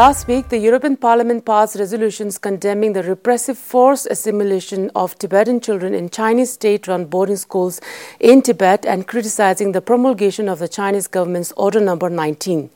Last 0.00 0.28
week, 0.28 0.48
the 0.48 0.56
European 0.56 0.96
Parliament 0.96 1.44
passed 1.44 1.76
resolutions 1.76 2.38
condemning 2.38 2.94
the 2.94 3.02
repressive 3.02 3.58
forced 3.58 4.06
assimilation 4.10 4.90
of 4.94 5.14
Tibetan 5.18 5.60
children 5.60 5.92
in 5.92 6.08
Chinese 6.08 6.54
state 6.54 6.88
run 6.88 7.04
boarding 7.04 7.36
schools 7.36 7.82
in 8.18 8.40
Tibet 8.40 8.86
and 8.86 9.06
criticizing 9.06 9.72
the 9.72 9.82
promulgation 9.82 10.48
of 10.48 10.58
the 10.58 10.68
Chinese 10.68 11.06
government's 11.06 11.52
Order 11.54 11.80
Number 11.80 12.08
19. 12.08 12.70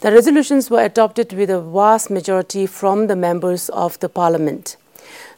The 0.00 0.10
resolutions 0.10 0.70
were 0.70 0.82
adopted 0.82 1.34
with 1.34 1.50
a 1.50 1.60
vast 1.60 2.08
majority 2.08 2.64
from 2.64 3.08
the 3.08 3.16
members 3.16 3.68
of 3.68 3.98
the 4.00 4.08
Parliament. 4.08 4.78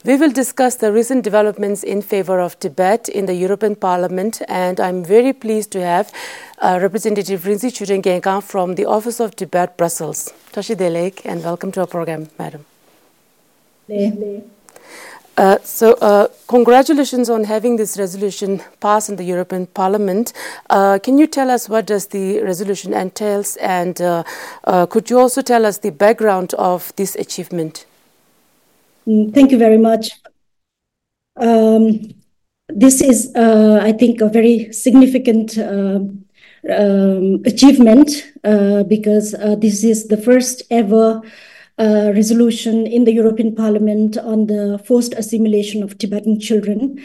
We 0.05 0.17
will 0.17 0.33
discuss 0.33 0.75
the 0.75 0.93
recent 0.93 1.23
developments 1.23 1.85
in 1.85 2.03
favor 2.03 2.41
of 2.41 2.59
Tibet 2.59 3.09
in 3.09 3.27
the 3.27 3.35
European 3.35 3.77
Parliament, 3.77 4.43
and 4.49 4.81
I'm 4.81 5.05
very 5.05 5.33
pleased 5.33 5.71
to 5.73 5.81
have 5.81 6.13
uh, 6.59 6.81
Representative 6.83 7.43
Rinzi 7.43 7.71
Churengenka 7.71 8.43
from 8.43 8.75
the 8.75 8.85
Office 8.85 9.21
of 9.21 9.37
Tibet, 9.37 9.77
Brussels. 9.77 10.33
Tashi 10.51 10.75
Delek, 10.75 11.21
and 11.25 11.45
welcome 11.45 11.71
to 11.71 11.83
our 11.83 11.87
program, 11.87 12.29
Madam. 12.37 12.65
Uh, 15.37 15.59
so, 15.63 15.93
uh, 16.01 16.27
congratulations 16.49 17.31
on 17.31 17.45
having 17.45 17.77
this 17.77 17.97
resolution 17.97 18.61
passed 18.81 19.09
in 19.09 19.15
the 19.15 19.25
European 19.25 19.67
Parliament. 19.67 20.33
Uh, 20.69 20.99
can 21.01 21.17
you 21.17 21.29
tell 21.29 21.49
us 21.49 21.69
what 21.69 21.87
does 21.87 22.07
the 22.07 22.41
resolution 22.43 22.93
entails, 22.93 23.55
and 23.59 24.01
uh, 24.01 24.25
uh, 24.65 24.85
could 24.85 25.11
you 25.11 25.21
also 25.21 25.43
tell 25.43 25.65
us 25.65 25.79
the 25.79 25.91
background 25.91 26.55
of 26.55 26.93
this 26.97 27.15
achievement? 27.15 27.87
Mm, 29.07 29.35
thank 29.35 29.51
you 29.51 29.59
very 29.59 29.79
much. 29.79 30.11
Um, 31.37 32.15
this 32.69 33.01
is, 33.01 33.33
uh, 33.35 33.81
I 33.83 33.93
think, 33.93 34.21
a 34.21 34.29
very 34.29 34.73
significant 34.73 35.59
uh, 35.59 36.01
um, 36.71 37.43
achievement 37.45 38.11
uh, 38.45 38.85
because 38.85 39.35
uh, 39.35 39.57
this 39.57 39.83
is 39.83 40.09
the 40.09 40.17
first 40.17 40.63
ever 40.71 41.21
uh, 41.79 42.13
resolution 42.15 42.87
in 42.87 43.05
the 43.05 43.13
European 43.13 43.55
Parliament 43.55 44.17
on 44.19 44.47
the 44.47 44.81
forced 44.87 45.15
assimilation 45.15 45.83
of 45.83 45.99
Tibetan 45.99 46.39
children. 46.39 47.05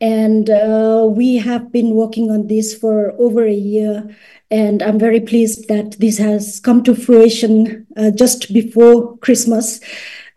And 0.00 0.50
uh, 0.50 1.08
we 1.10 1.38
have 1.38 1.72
been 1.72 1.94
working 1.94 2.30
on 2.30 2.46
this 2.46 2.74
for 2.74 3.12
over 3.18 3.44
a 3.44 3.52
year. 3.52 4.14
And 4.50 4.82
I'm 4.82 4.98
very 4.98 5.20
pleased 5.20 5.68
that 5.68 5.98
this 5.98 6.18
has 6.18 6.60
come 6.60 6.82
to 6.84 6.94
fruition 6.94 7.86
just 8.14 8.52
before 8.52 9.18
Christmas. 9.18 9.80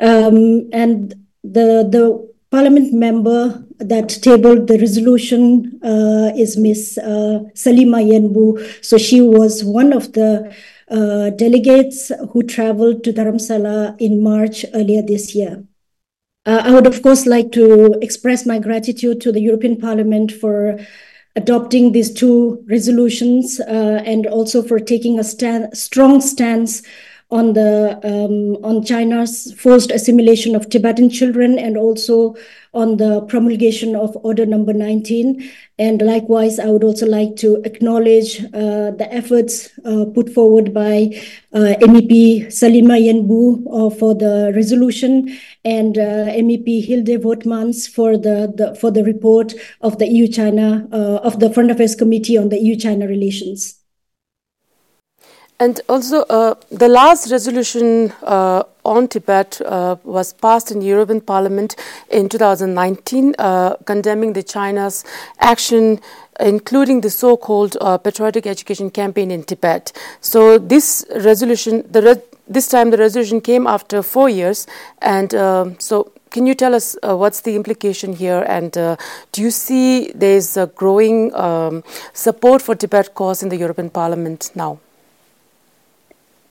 Um, 0.01 0.69
and 0.73 1.13
the 1.43 1.87
the 1.89 2.29
parliament 2.49 2.93
member 2.93 3.63
that 3.79 4.09
tabled 4.09 4.67
the 4.67 4.77
resolution 4.77 5.79
uh, 5.83 6.31
is 6.35 6.57
Miss 6.57 6.97
uh, 6.97 7.39
Salima 7.53 8.03
Yenbou. 8.03 8.83
So 8.83 8.97
she 8.97 9.21
was 9.21 9.63
one 9.63 9.93
of 9.93 10.11
the 10.13 10.53
uh, 10.89 11.29
delegates 11.31 12.11
who 12.31 12.43
traveled 12.43 13.03
to 13.05 13.13
Dharamsala 13.13 13.95
in 13.99 14.21
March 14.21 14.65
earlier 14.73 15.01
this 15.01 15.33
year. 15.33 15.63
Uh, 16.45 16.61
I 16.65 16.71
would, 16.71 16.87
of 16.87 17.01
course, 17.01 17.25
like 17.25 17.51
to 17.53 17.93
express 18.01 18.45
my 18.45 18.59
gratitude 18.59 19.21
to 19.21 19.31
the 19.31 19.39
European 19.39 19.79
Parliament 19.79 20.31
for 20.31 20.79
adopting 21.35 21.91
these 21.91 22.13
two 22.13 22.63
resolutions 22.67 23.59
uh, 23.61 24.01
and 24.05 24.27
also 24.27 24.61
for 24.61 24.79
taking 24.79 25.19
a 25.19 25.23
stand, 25.23 25.77
strong 25.77 26.19
stance 26.19 26.81
on 27.31 27.53
the 27.53 27.99
um, 28.03 28.63
on 28.63 28.83
China's 28.83 29.53
forced 29.53 29.89
assimilation 29.89 30.53
of 30.53 30.69
Tibetan 30.69 31.09
children 31.09 31.57
and 31.57 31.77
also 31.77 32.35
on 32.73 32.97
the 32.97 33.21
promulgation 33.21 33.95
of 33.95 34.17
Order 34.23 34.45
Number 34.45 34.73
19. 34.73 35.49
And 35.77 36.01
likewise, 36.01 36.59
I 36.59 36.67
would 36.67 36.83
also 36.83 37.05
like 37.05 37.35
to 37.37 37.61
acknowledge 37.65 38.43
uh, 38.53 38.91
the 38.91 39.07
efforts 39.11 39.69
uh, 39.83 40.05
put 40.13 40.29
forward 40.29 40.73
by 40.73 41.09
uh, 41.53 41.75
MEP 41.81 42.47
Salima 42.47 42.97
Yenbou 42.99 43.63
uh, 43.67 43.95
for 43.95 44.13
the 44.13 44.53
resolution 44.55 45.37
and 45.65 45.97
uh, 45.97 46.27
MEP 46.35 46.85
Hilde 46.85 47.21
Vautmans 47.21 47.89
for 47.89 48.17
the, 48.17 48.53
the, 48.55 48.75
for 48.75 48.91
the 48.91 49.03
report 49.03 49.53
of 49.81 49.97
the 49.97 50.07
EU-China 50.07 50.87
uh, 50.93 51.19
of 51.23 51.39
the 51.39 51.49
Foreign 51.49 51.71
Affairs 51.71 51.95
Committee 51.95 52.37
on 52.37 52.49
the 52.49 52.59
EU-China 52.59 53.07
relations. 53.07 53.80
And 55.61 55.79
also, 55.87 56.23
uh, 56.23 56.55
the 56.71 56.87
last 56.87 57.29
resolution 57.29 58.11
uh, 58.23 58.63
on 58.83 59.07
Tibet 59.07 59.61
uh, 59.63 59.95
was 60.03 60.33
passed 60.33 60.71
in 60.71 60.79
the 60.79 60.87
European 60.87 61.21
Parliament 61.21 61.75
in 62.09 62.29
2019, 62.29 63.35
uh, 63.37 63.75
condemning 63.85 64.33
the 64.33 64.41
China's 64.41 65.05
action, 65.39 65.99
including 66.39 67.01
the 67.01 67.11
so-called 67.11 67.77
uh, 67.79 67.99
patriotic 67.99 68.47
education 68.47 68.89
campaign 68.89 69.29
in 69.29 69.43
Tibet. 69.43 69.91
So 70.19 70.57
this 70.57 71.05
resolution, 71.17 71.87
re- 71.93 72.23
this 72.47 72.67
time 72.67 72.89
the 72.89 72.97
resolution 72.97 73.39
came 73.39 73.67
after 73.67 74.01
four 74.01 74.29
years, 74.29 74.65
and 74.99 75.35
um, 75.35 75.79
so. 75.79 76.11
Can 76.31 76.45
you 76.47 76.55
tell 76.55 76.73
us 76.73 76.95
uh, 77.03 77.17
what's 77.17 77.41
the 77.41 77.57
implication 77.57 78.13
here, 78.13 78.45
and 78.47 78.71
do 78.71 79.41
you 79.41 79.51
see 79.51 80.13
there's 80.15 80.55
a 80.55 80.67
growing 80.67 81.35
um, 81.35 81.83
support 82.13 82.61
for 82.61 82.73
Tibet 82.73 83.13
cause 83.15 83.43
in 83.43 83.49
the 83.49 83.57
European 83.57 83.89
Parliament 83.89 84.49
now? 84.55 84.79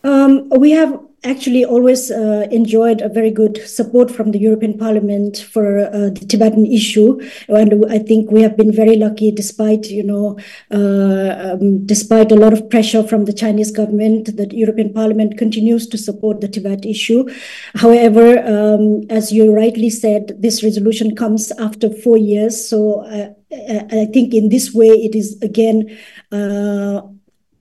Um, 0.02 0.48
we 0.50 0.70
have 0.70 0.98
actually 1.24 1.64
always 1.64 2.10
uh, 2.10 2.48
enjoyed 2.50 3.02
a 3.02 3.08
very 3.08 3.30
good 3.30 3.58
support 3.68 4.10
from 4.10 4.30
the 4.30 4.38
European 4.38 4.78
Parliament 4.78 5.36
for 5.36 5.80
uh, 5.80 6.08
the 6.10 6.24
Tibetan 6.26 6.64
issue, 6.64 7.20
and 7.48 7.84
I 7.90 7.98
think 7.98 8.30
we 8.30 8.40
have 8.42 8.56
been 8.56 8.72
very 8.72 8.96
lucky, 8.96 9.30
despite 9.30 9.90
you 9.90 10.02
know, 10.02 10.38
uh, 10.70 11.52
um, 11.52 11.84
despite 11.84 12.32
a 12.32 12.36
lot 12.36 12.54
of 12.54 12.70
pressure 12.70 13.02
from 13.02 13.26
the 13.26 13.34
Chinese 13.34 13.70
government, 13.70 14.36
that 14.36 14.52
European 14.52 14.92
Parliament 14.94 15.36
continues 15.36 15.86
to 15.88 15.98
support 15.98 16.40
the 16.40 16.48
Tibet 16.48 16.86
issue. 16.86 17.28
However, 17.74 18.38
um, 18.46 19.02
as 19.10 19.30
you 19.30 19.54
rightly 19.54 19.90
said, 19.90 20.40
this 20.40 20.62
resolution 20.62 21.14
comes 21.14 21.52
after 21.52 21.90
four 21.90 22.16
years, 22.16 22.66
so 22.66 23.00
uh, 23.00 23.28
I 23.52 24.06
think 24.06 24.32
in 24.32 24.48
this 24.48 24.72
way 24.72 24.88
it 24.88 25.14
is 25.14 25.36
again 25.42 25.98
uh, 26.32 27.02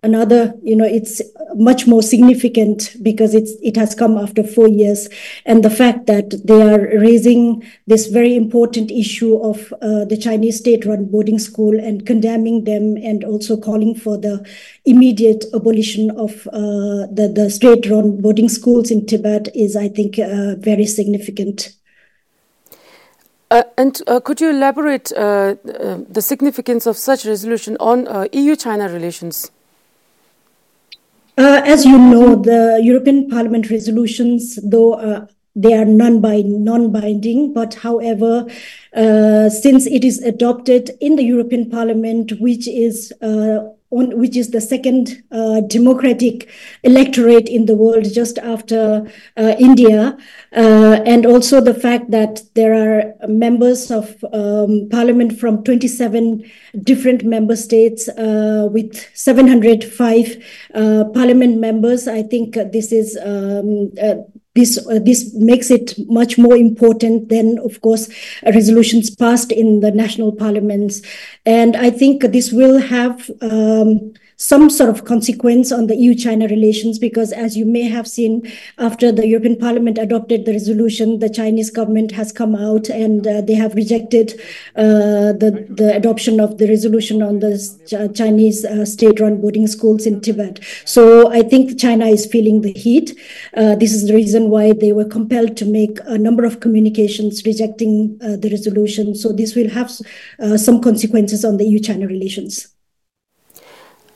another 0.04 0.54
you 0.64 0.76
know 0.76 0.86
it's 0.86 1.22
much 1.56 1.86
more 1.86 2.02
significant 2.02 2.96
because 3.02 3.36
it's 3.36 3.54
it 3.62 3.76
has 3.76 3.94
come 3.94 4.18
after 4.18 4.44
four 4.44 4.68
years 4.68 5.10
and 5.46 5.64
the 5.64 5.70
fact 5.70 6.06
that 6.06 6.30
they 6.46 6.62
are 6.62 6.80
raising 7.00 7.62
this 7.88 8.08
very 8.08 8.36
important 8.36 8.92
issue 8.92 9.38
of 9.44 9.74
uh, 9.82 10.06
the 10.06 10.18
chinese 10.18 10.58
state-run 10.60 11.06
boarding 11.06 11.38
school 11.38 11.78
and 11.78 12.06
condemning 12.06 12.64
them 12.64 12.96
and 12.98 13.24
also 13.24 13.58
calling 13.58 13.94
for 13.94 14.18
the 14.18 14.46
immediate 14.86 15.44
abolition 15.54 16.12
of 16.12 16.48
uh, 16.48 17.06
the, 17.12 17.32
the 17.34 17.50
state-run 17.50 18.22
boarding 18.22 18.48
schools 18.48 18.90
in 18.92 19.06
tibet 19.06 19.50
is 19.54 19.76
i 19.76 19.90
think 19.90 20.18
uh, 20.18 20.56
very 20.56 20.86
significant 20.86 21.76
uh, 23.52 23.64
and 23.78 24.02
uh, 24.06 24.20
could 24.20 24.40
you 24.40 24.52
elaborate 24.52 25.12
uh, 25.14 25.56
the 25.64 26.22
significance 26.22 26.86
of 26.86 26.96
such 26.96 27.26
resolution 27.26 27.76
on 27.80 28.30
EU-China 28.32 28.88
relations? 28.90 29.50
Uh, 31.40 31.62
as 31.64 31.86
you 31.86 31.98
know, 31.98 32.36
the 32.36 32.82
European 32.84 33.30
Parliament 33.30 33.70
resolutions, 33.70 34.60
though 34.62 34.96
uh, 34.96 35.26
they 35.56 35.74
are 35.74 35.86
non-binding, 35.86 37.54
but 37.54 37.76
however, 37.76 38.46
uh, 38.94 39.50
since 39.50 39.88
it 39.88 40.04
is 40.04 40.22
adopted 40.22 40.92
in 41.00 41.16
the 41.16 41.24
European 41.24 41.70
Parliament, 41.70 42.34
which 42.42 42.68
is 42.68 43.14
uh, 43.22 43.70
on, 43.92 44.18
which 44.20 44.36
is 44.38 44.52
the 44.52 44.62
second 44.62 45.24
uh, 45.32 45.62
democratic 45.62 46.50
electorate 46.84 47.50
in 47.50 47.66
the 47.66 47.76
world 47.76 48.06
just 48.14 48.38
after 48.40 49.10
uh, 49.38 49.56
India, 49.60 50.18
uh, 50.56 51.02
and 51.06 51.26
also 51.26 51.60
the 51.62 51.74
fact 51.74 52.12
that 52.12 52.42
there 52.56 52.74
are 52.74 53.28
members 53.28 53.92
of 53.92 54.24
um, 54.34 54.88
parliament 54.92 55.40
from 55.40 55.64
27 55.64 56.44
different 56.84 57.24
member 57.24 57.56
states 57.56 58.08
uh, 58.10 58.68
with 58.72 58.96
705 59.14 60.44
uh, 60.76 61.06
parliament 61.14 61.58
members. 61.58 62.08
I 62.08 62.24
think 62.24 62.54
this 62.54 62.92
is 62.92 63.18
um, 63.24 63.92
uh, 64.02 64.16
this 64.60 64.72
uh, 64.78 65.00
this 65.10 65.20
makes 65.52 65.70
it 65.78 65.88
much 66.20 66.38
more 66.46 66.58
important 66.68 67.30
than 67.34 67.48
of 67.70 67.82
course 67.86 68.04
resolutions 68.60 69.10
passed 69.24 69.52
in 69.52 69.80
the 69.80 69.92
national 70.04 70.32
parliaments. 70.44 71.02
And 71.46 71.72
i 71.88 71.90
think 72.00 72.16
this 72.38 72.48
will 72.60 72.78
have 72.96 73.16
um, 73.42 73.90
some 74.40 74.70
sort 74.70 74.90
of 74.90 75.04
consequence 75.04 75.70
on 75.70 75.88
the 75.88 75.96
EU 75.98 76.16
China 76.16 76.48
relations 76.48 76.98
because, 76.98 77.34
as 77.34 77.58
you 77.58 77.66
may 77.66 77.82
have 77.82 78.08
seen, 78.08 78.50
after 78.78 79.12
the 79.12 79.28
European 79.28 79.58
Parliament 79.58 79.98
adopted 79.98 80.46
the 80.46 80.54
resolution, 80.54 81.20
the 81.20 81.30
Chinese 81.30 81.70
government 81.70 82.14
has 82.14 82.32
come 82.32 82.56
out 82.56 82.88
and 82.88 83.28
uh, 83.28 83.42
they 83.42 83.54
have 83.54 83.76
rejected 83.76 84.40
uh, 84.78 85.36
the, 85.36 85.68
the 85.70 85.94
adoption 85.94 86.40
of 86.40 86.58
the 86.58 86.70
resolution 86.70 87.22
on 87.22 87.40
the 87.40 87.58
Ch- 87.86 88.18
Chinese 88.18 88.64
uh, 88.64 88.86
state 88.86 89.20
run 89.20 89.42
boarding 89.42 89.68
schools 89.68 90.06
in 90.06 90.22
Tibet. 90.22 90.64
So 90.86 91.30
I 91.30 91.42
think 91.42 91.78
China 91.78 92.06
is 92.06 92.26
feeling 92.26 92.62
the 92.62 92.72
heat. 92.72 93.20
Uh, 93.58 93.76
this 93.76 93.92
is 93.92 94.08
the 94.08 94.14
reason 94.14 94.50
why 94.50 94.72
they 94.72 94.94
were 94.94 95.06
compelled 95.06 95.58
to 95.58 95.66
make 95.66 96.00
a 96.06 96.18
number 96.18 96.46
of 96.46 96.62
communications 96.62 97.46
rejecting 97.46 98.18
uh, 98.24 98.38
the 98.38 98.50
resolution. 98.50 99.16
So 99.16 99.34
this 99.34 99.54
will 99.54 99.70
have 99.70 99.92
uh, 100.40 100.56
some 100.56 100.82
consequences 100.82 101.44
on 101.44 101.58
the 101.58 101.66
EU 101.68 101.80
China 101.80 102.08
relations. 102.08 102.74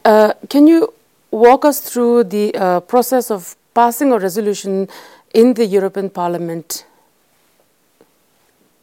Uh, 0.06 0.34
can 0.50 0.68
you 0.68 0.94
walk 1.32 1.64
us 1.66 1.80
through 1.80 2.26
the 2.26 2.54
uh, 2.56 2.80
process 2.82 3.32
of 3.32 3.56
passing 3.74 4.12
a 4.12 4.20
resolution 4.20 4.88
in 5.34 5.54
the 5.54 5.66
European 5.66 6.10
Parliament? 6.10 6.86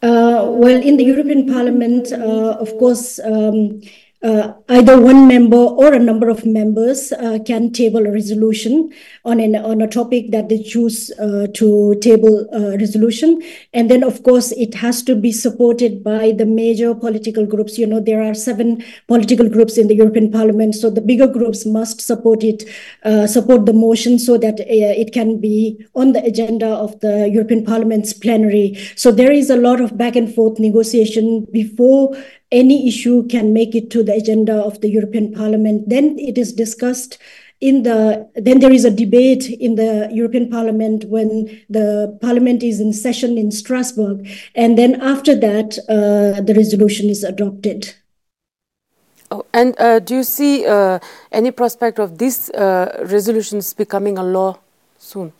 Uh, 0.02 0.46
well, 0.48 0.80
in 0.82 0.96
the 0.96 1.04
European 1.04 1.46
Parliament, 1.46 2.10
uh, 2.10 2.56
of 2.58 2.70
course, 2.78 3.18
um, 3.20 3.82
uh, 4.22 4.52
either 4.68 5.00
one 5.00 5.26
member 5.26 5.56
or 5.56 5.94
a 5.94 5.98
number 5.98 6.28
of 6.28 6.44
members 6.44 7.10
uh, 7.12 7.38
can 7.46 7.72
table 7.72 8.06
a 8.06 8.12
resolution 8.12 8.92
on 9.24 9.40
an 9.40 9.56
on 9.56 9.80
a 9.80 9.86
topic 9.86 10.30
that 10.30 10.48
they 10.50 10.62
choose 10.62 11.10
uh, 11.18 11.46
to 11.54 11.94
table 12.02 12.46
a 12.52 12.76
resolution. 12.76 13.42
And 13.72 13.90
then 13.90 14.04
of 14.04 14.22
course 14.22 14.52
it 14.52 14.74
has 14.74 15.02
to 15.04 15.14
be 15.16 15.32
supported 15.32 16.04
by 16.04 16.32
the 16.32 16.44
major 16.44 16.94
political 16.94 17.46
groups. 17.46 17.78
You 17.78 17.86
know 17.86 18.00
there 18.00 18.22
are 18.22 18.34
seven 18.34 18.84
political 19.06 19.48
groups 19.48 19.78
in 19.78 19.88
the 19.88 19.94
european 19.94 20.30
parliament 20.30 20.74
so 20.74 20.90
the 20.90 21.00
bigger 21.00 21.26
groups 21.26 21.64
must 21.64 22.00
support 22.00 22.44
it 22.44 22.64
uh, 23.04 23.26
support 23.26 23.66
the 23.66 23.72
motion 23.72 24.18
so 24.18 24.36
that 24.36 24.60
uh, 24.60 24.94
it 25.02 25.12
can 25.12 25.40
be 25.40 25.84
on 25.94 26.12
the 26.12 26.22
agenda 26.24 26.68
of 26.68 26.98
the 27.00 27.28
european 27.28 27.64
parliament's 27.64 28.12
plenary. 28.12 28.78
So 28.96 29.10
there 29.10 29.32
is 29.32 29.48
a 29.48 29.56
lot 29.56 29.80
of 29.80 29.96
back 29.96 30.14
and 30.14 30.32
forth 30.34 30.58
negotiation 30.58 31.46
before 31.52 32.14
any 32.52 32.88
issue 32.88 33.26
can 33.28 33.52
make 33.52 33.74
it 33.74 33.90
to 33.90 34.02
the 34.02 34.14
agenda 34.14 34.54
of 34.54 34.80
the 34.80 34.90
European 34.90 35.32
Parliament. 35.32 35.88
Then 35.88 36.18
it 36.18 36.36
is 36.36 36.52
discussed 36.52 37.18
in 37.60 37.82
the 37.82 38.28
then 38.34 38.60
there 38.60 38.72
is 38.72 38.84
a 38.84 38.90
debate 38.90 39.48
in 39.48 39.74
the 39.74 40.08
European 40.12 40.48
Parliament 40.48 41.04
when 41.04 41.62
the 41.68 42.16
Parliament 42.20 42.62
is 42.62 42.80
in 42.80 42.92
session 42.92 43.36
in 43.36 43.50
Strasbourg, 43.50 44.26
and 44.54 44.78
then 44.78 45.00
after 45.00 45.34
that 45.34 45.78
uh, 45.88 46.40
the 46.40 46.54
resolution 46.56 47.08
is 47.08 47.22
adopted. 47.22 47.94
Oh, 49.30 49.44
and 49.52 49.78
uh, 49.78 50.00
do 50.00 50.16
you 50.16 50.24
see 50.24 50.66
uh, 50.66 50.98
any 51.30 51.50
prospect 51.52 52.00
of 52.00 52.18
these 52.18 52.50
uh, 52.50 53.06
resolutions 53.10 53.74
becoming 53.74 54.18
a 54.18 54.24
law 54.24 54.58
soon? 54.98 55.32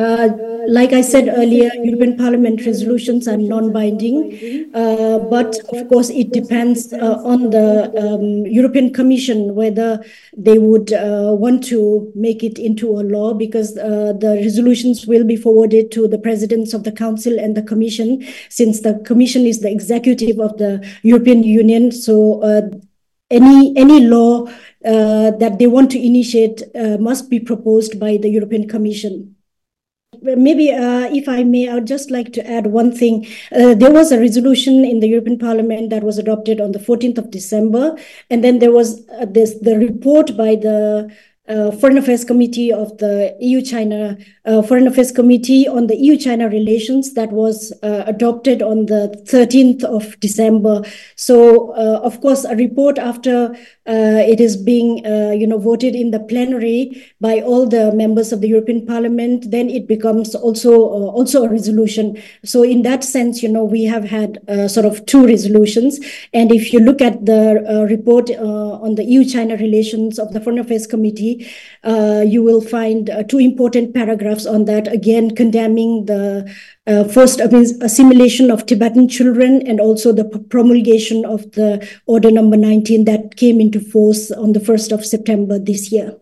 Uh, 0.00 0.28
like 0.66 0.94
I 0.94 1.02
said 1.02 1.28
earlier, 1.28 1.70
European 1.74 2.16
Parliament 2.16 2.64
resolutions 2.64 3.28
are 3.28 3.36
non-binding, 3.36 4.70
uh, 4.72 5.18
but 5.18 5.58
of 5.74 5.88
course 5.88 6.08
it 6.08 6.32
depends 6.32 6.90
uh, 6.94 7.20
on 7.22 7.50
the 7.50 7.92
um, 8.02 8.46
European 8.46 8.94
Commission 8.94 9.54
whether 9.54 10.02
they 10.34 10.56
would 10.56 10.94
uh, 10.94 11.34
want 11.38 11.62
to 11.64 12.10
make 12.14 12.42
it 12.42 12.58
into 12.58 12.98
a 12.98 13.02
law 13.02 13.34
because 13.34 13.76
uh, 13.76 14.14
the 14.18 14.40
resolutions 14.42 15.06
will 15.06 15.24
be 15.24 15.36
forwarded 15.36 15.92
to 15.92 16.08
the 16.08 16.18
presidents 16.18 16.72
of 16.72 16.84
the 16.84 16.92
Council 16.92 17.38
and 17.38 17.54
the 17.54 17.62
Commission 17.62 18.24
since 18.48 18.80
the 18.80 18.94
Commission 19.04 19.44
is 19.44 19.60
the 19.60 19.70
executive 19.70 20.38
of 20.38 20.56
the 20.56 20.72
European 21.02 21.42
Union. 21.42 21.92
So 21.92 22.40
any 23.30 23.76
any 23.76 24.00
law 24.00 24.46
that 24.80 25.56
they 25.58 25.66
want 25.66 25.90
to 25.90 26.02
initiate 26.02 26.62
must 26.98 27.28
be 27.28 27.38
proposed 27.38 28.00
by 28.00 28.16
the 28.16 28.30
European 28.30 28.66
Commission 28.66 29.36
maybe 30.22 30.72
uh, 30.72 31.08
if 31.12 31.28
I 31.28 31.44
may, 31.44 31.68
I 31.68 31.74
would 31.74 31.86
just 31.86 32.10
like 32.10 32.32
to 32.32 32.50
add 32.50 32.66
one 32.66 32.92
thing. 32.92 33.26
Uh, 33.52 33.74
there 33.74 33.92
was 33.92 34.12
a 34.12 34.18
resolution 34.18 34.84
in 34.84 35.00
the 35.00 35.08
European 35.08 35.38
Parliament 35.38 35.90
that 35.90 36.02
was 36.02 36.18
adopted 36.18 36.60
on 36.60 36.72
the 36.72 36.78
14th 36.78 37.18
of 37.18 37.30
December, 37.30 37.96
and 38.28 38.42
then 38.42 38.58
there 38.58 38.72
was 38.72 39.06
uh, 39.10 39.26
this 39.26 39.54
the 39.60 39.78
report 39.78 40.36
by 40.36 40.56
the 40.56 41.14
uh, 41.50 41.70
Foreign 41.72 41.98
Affairs 41.98 42.24
Committee 42.24 42.72
of 42.72 42.96
the 42.98 43.36
EU 43.40 43.60
China 43.60 44.16
uh, 44.46 44.62
Foreign 44.62 44.86
Affairs 44.86 45.12
Committee 45.12 45.68
on 45.68 45.86
the 45.86 45.96
EU 45.96 46.16
China 46.16 46.48
relations 46.48 47.14
that 47.14 47.30
was 47.30 47.72
uh, 47.82 48.04
adopted 48.06 48.62
on 48.62 48.86
the 48.86 49.22
13th 49.28 49.84
of 49.84 50.18
December. 50.20 50.82
So, 51.16 51.72
uh, 51.72 52.00
of 52.02 52.20
course, 52.20 52.44
a 52.44 52.56
report 52.56 52.98
after 52.98 53.54
uh, 53.86 54.22
it 54.26 54.40
is 54.40 54.56
being 54.56 55.04
uh, 55.04 55.32
you 55.32 55.46
know 55.46 55.58
voted 55.58 55.94
in 55.94 56.10
the 56.10 56.20
plenary 56.20 57.04
by 57.20 57.40
all 57.40 57.66
the 57.66 57.92
members 57.92 58.32
of 58.32 58.40
the 58.40 58.48
European 58.48 58.86
Parliament, 58.86 59.50
then 59.50 59.68
it 59.68 59.86
becomes 59.86 60.34
also 60.34 60.72
also 60.74 61.44
a 61.44 61.48
resolution. 61.48 62.20
So, 62.44 62.62
in 62.62 62.82
that 62.82 63.04
sense, 63.04 63.42
you 63.42 63.48
know, 63.48 63.64
we 63.64 63.84
have 63.84 64.04
had 64.04 64.38
sort 64.70 64.86
of 64.86 65.04
two 65.06 65.26
resolutions. 65.26 66.00
And 66.32 66.50
if 66.50 66.72
you 66.72 66.80
look 66.80 67.00
at 67.02 67.26
the 67.26 67.86
report 67.88 68.30
on 68.30 68.94
the 68.94 69.04
EU 69.04 69.24
China 69.24 69.56
relations 69.56 70.18
of 70.18 70.32
the 70.32 70.40
Foreign 70.40 70.58
Affairs 70.58 70.86
Committee, 70.86 71.39
uh, 71.84 72.22
you 72.26 72.42
will 72.42 72.60
find 72.60 73.10
uh, 73.10 73.22
two 73.22 73.38
important 73.38 73.94
paragraphs 73.94 74.46
on 74.46 74.64
that, 74.66 74.92
again, 74.92 75.34
condemning 75.34 76.06
the 76.06 76.52
uh, 76.86 77.04
forced 77.04 77.40
assimilation 77.40 78.50
of 78.50 78.66
Tibetan 78.66 79.08
children 79.08 79.66
and 79.66 79.80
also 79.80 80.12
the 80.12 80.24
promulgation 80.24 81.24
of 81.24 81.50
the 81.52 81.86
Order 82.06 82.30
Number 82.30 82.56
19 82.56 83.04
that 83.04 83.36
came 83.36 83.60
into 83.60 83.80
force 83.80 84.30
on 84.30 84.52
the 84.52 84.60
1st 84.60 84.92
of 84.92 85.04
September 85.04 85.58
this 85.58 85.92
year. 85.92 86.16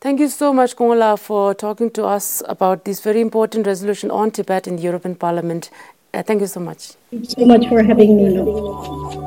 Thank 0.00 0.20
you 0.20 0.28
so 0.28 0.52
much, 0.52 0.76
Kongola, 0.76 1.18
for 1.18 1.54
talking 1.54 1.90
to 1.90 2.04
us 2.04 2.42
about 2.48 2.84
this 2.84 3.00
very 3.00 3.20
important 3.20 3.66
resolution 3.66 4.10
on 4.10 4.30
Tibet 4.30 4.68
in 4.68 4.76
the 4.76 4.82
European 4.82 5.14
Parliament. 5.14 5.70
Uh, 6.12 6.22
thank 6.22 6.40
you 6.40 6.46
so 6.46 6.60
much. 6.60 6.92
Thank 7.10 7.24
you 7.24 7.30
so 7.30 7.46
much 7.46 7.68
for 7.68 7.82
having 7.82 8.16
me. 8.16 9.25